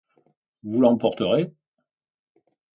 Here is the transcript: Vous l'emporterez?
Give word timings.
Vous 0.63 0.81
l'emporterez? 0.81 1.53